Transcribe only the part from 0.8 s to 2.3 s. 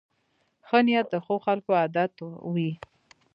نیت د ښو خلکو عادت